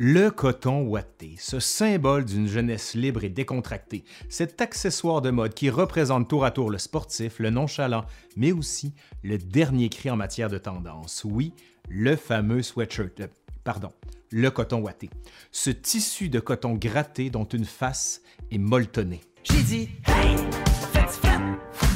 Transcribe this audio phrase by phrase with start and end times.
[0.00, 5.70] Le coton ouaté, ce symbole d'une jeunesse libre et décontractée, cet accessoire de mode qui
[5.70, 8.04] représente tour à tour le sportif, le nonchalant,
[8.36, 11.24] mais aussi le dernier cri en matière de tendance.
[11.28, 11.52] Oui,
[11.88, 13.26] le fameux sweatshirt, euh,
[13.64, 13.90] pardon,
[14.30, 15.10] le coton ouaté.
[15.50, 18.22] Ce tissu de coton gratté dont une face
[18.52, 19.22] est molletonnée.
[19.42, 20.36] J'ai dit, hey,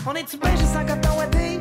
[0.04, 1.60] on est-tu bien juste coton ouaté?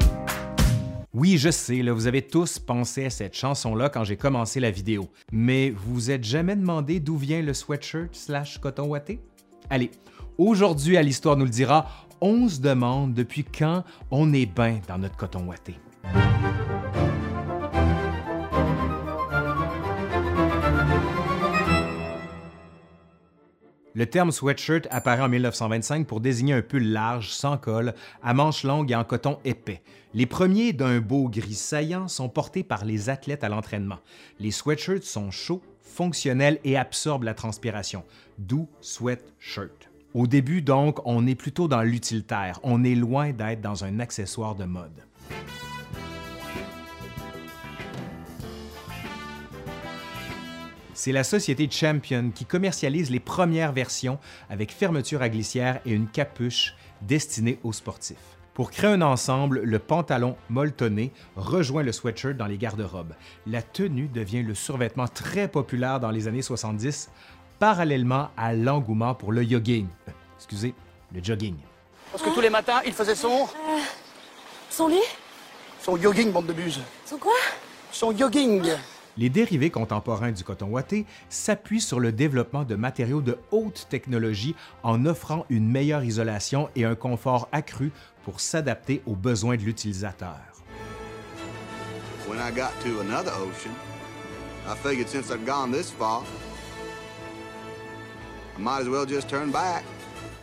[1.14, 5.10] Oui, je sais, vous avez tous pensé à cette chanson-là quand j'ai commencé la vidéo,
[5.34, 9.20] mais vous vous êtes jamais demandé d'où vient le sweatshirt slash coton ouaté?
[9.70, 9.92] Allez,
[10.38, 11.86] aujourd'hui à l'Histoire nous le dira,
[12.22, 15.76] on se demande depuis quand on est bien dans notre coton ouaté.
[23.94, 28.64] Le terme sweatshirt apparaît en 1925 pour désigner un pull large, sans col, à manches
[28.64, 29.82] longues et en coton épais.
[30.14, 34.00] Les premiers, d'un beau gris saillant, sont portés par les athlètes à l'entraînement.
[34.40, 38.06] Les sweatshirts sont chauds, fonctionnels et absorbent la transpiration,
[38.38, 39.90] d'où sweatshirt.
[40.14, 44.56] Au début, donc, on est plutôt dans l'utilitaire, on est loin d'être dans un accessoire
[44.56, 45.06] de mode.
[51.04, 54.20] C'est la société Champion qui commercialise les premières versions
[54.52, 58.38] avec fermeture à glissière et une capuche destinée aux sportifs.
[58.54, 63.16] Pour créer un ensemble, le pantalon molletonné rejoint le sweatshirt dans les garde-robes.
[63.48, 67.10] La tenue devient le survêtement très populaire dans les années 70,
[67.58, 69.88] parallèlement à l'engouement pour le jogging.
[70.08, 70.76] Euh, excusez,
[71.16, 71.56] le jogging.
[72.12, 73.46] Parce que tous les matins, il faisait son...
[73.46, 73.80] Euh,
[74.70, 75.02] son lit?
[75.82, 76.80] Son jogging, bande de buse.
[77.08, 77.34] Son quoi?
[77.92, 78.70] Son jogging.
[79.18, 84.56] Les dérivés contemporains du coton ouaté s'appuient sur le développement de matériaux de haute technologie
[84.84, 87.92] en offrant une meilleure isolation et un confort accru
[88.24, 90.40] pour s'adapter aux besoins de l'utilisateur.
[99.54, 100.01] I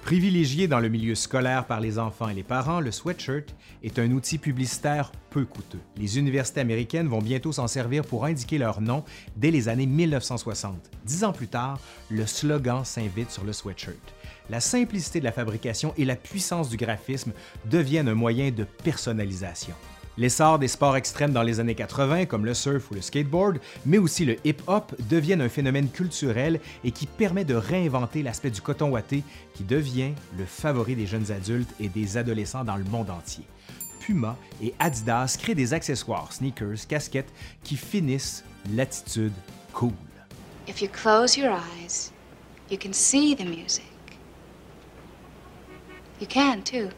[0.09, 4.11] Privilégié dans le milieu scolaire par les enfants et les parents, le sweatshirt est un
[4.13, 5.83] outil publicitaire peu coûteux.
[5.99, 9.05] Les universités américaines vont bientôt s'en servir pour indiquer leur nom
[9.37, 10.91] dès les années 1960.
[11.05, 11.79] Dix ans plus tard,
[12.09, 14.15] le slogan s'invite sur le sweatshirt.
[14.49, 17.35] La simplicité de la fabrication et la puissance du graphisme
[17.67, 19.75] deviennent un moyen de personnalisation.
[20.19, 23.99] L'essor des sports extrêmes dans les années 80, comme le surf ou le skateboard, mais
[23.99, 28.91] aussi le hip-hop, deviennent un phénomène culturel et qui permet de réinventer l'aspect du coton
[28.91, 29.23] ouaté
[29.55, 33.45] qui devient le favori des jeunes adultes et des adolescents dans le monde entier.
[34.01, 38.43] Puma et Adidas créent des accessoires, sneakers, casquettes qui finissent
[38.75, 39.33] l'attitude
[39.73, 39.93] cool.
[40.67, 42.11] If you close your eyes,
[42.69, 43.85] you can see the music.
[46.19, 46.89] You can too.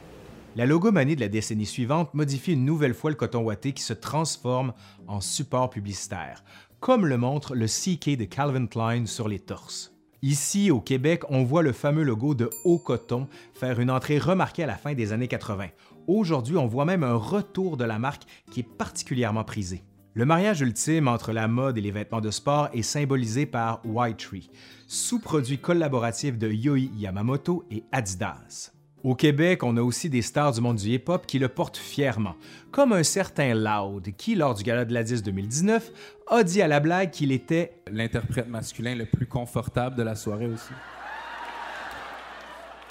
[0.56, 3.92] La logomanie de la décennie suivante modifie une nouvelle fois le coton ouaté qui se
[3.92, 4.72] transforme
[5.06, 6.42] en support publicitaire,
[6.80, 9.94] comme le montre le CK de Calvin Klein sur les torses.
[10.22, 14.64] Ici, au Québec, on voit le fameux logo de Haut Coton faire une entrée remarquée
[14.64, 15.68] à la fin des années 80.
[16.08, 19.84] Aujourd'hui, on voit même un retour de la marque qui est particulièrement prisé.
[20.14, 24.18] Le mariage ultime entre la mode et les vêtements de sport est symbolisé par White
[24.18, 24.50] Tree,
[24.88, 28.72] sous-produit collaboratif de Yoi Yamamoto et Adidas.
[29.02, 32.34] Au Québec, on a aussi des stars du monde du hip-hop qui le portent fièrement,
[32.70, 35.90] comme un certain Loud, qui, lors du Gala de la 10 2019,
[36.28, 40.46] a dit à la blague qu'il était l'interprète masculin le plus confortable de la soirée
[40.46, 40.72] aussi.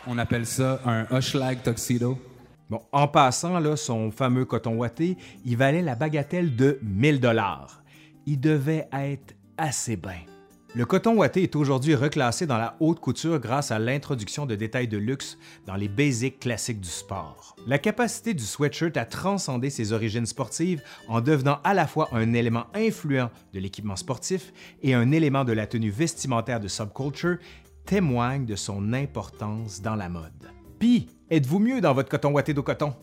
[0.07, 2.17] On appelle ça un Hushlag Tuxedo.
[2.71, 5.15] Bon, en passant, là, son fameux coton ouaté,
[5.45, 7.83] il valait la bagatelle de 1000 dollars.
[8.25, 10.21] Il devait être assez bien.
[10.75, 14.87] Le coton ouaté est aujourd'hui reclassé dans la haute couture grâce à l'introduction de détails
[14.87, 17.55] de luxe dans les basics classiques du sport.
[17.65, 22.33] La capacité du sweatshirt à transcender ses origines sportives en devenant à la fois un
[22.33, 24.53] élément influent de l'équipement sportif
[24.83, 27.37] et un élément de la tenue vestimentaire de subculture
[27.87, 30.51] témoigne de son importance dans la mode.
[30.77, 32.93] Puis, êtes-vous mieux dans votre coton ouaté de coton?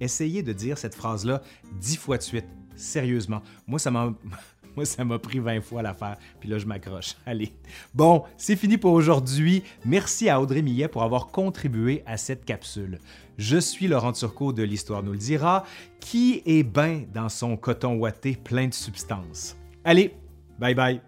[0.00, 1.42] Essayez de dire cette phrase-là
[1.80, 2.46] dix fois de suite.
[2.76, 4.14] Sérieusement, moi ça m'a
[4.78, 7.16] moi, ça m'a pris 20 fois l'affaire, puis là, je m'accroche.
[7.26, 7.52] Allez.
[7.94, 9.64] Bon, c'est fini pour aujourd'hui.
[9.84, 13.00] Merci à Audrey Millet pour avoir contribué à cette capsule.
[13.38, 15.64] Je suis Laurent Turcot de l'Histoire nous le dira,
[15.98, 19.56] qui est bien dans son coton ouaté plein de substances.
[19.82, 20.14] Allez,
[20.60, 21.00] bye bye.